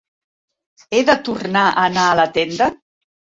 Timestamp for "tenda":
2.39-2.73